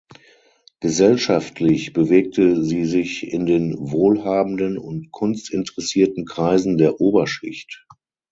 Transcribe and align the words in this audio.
Gesellschaftlich 0.79 1.93
bewegte 1.93 2.63
sie 2.63 2.85
sich 2.85 3.31
in 3.31 3.45
den 3.45 3.75
wohlhabenden 3.77 4.79
und 4.79 5.11
kunstinteressierten 5.11 6.25
Kreisen 6.25 6.79
der 6.79 6.99
Oberschicht. 6.99 7.85